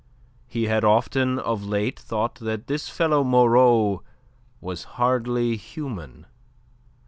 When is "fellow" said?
2.89-3.23